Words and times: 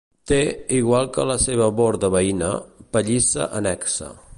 Té, 0.29 0.37
igual 0.77 1.11
que 1.17 1.25
la 1.33 1.37
seva 1.45 1.69
borda 1.81 2.13
veïna, 2.17 2.51
pallissa 2.97 3.51
annexa. 3.63 4.15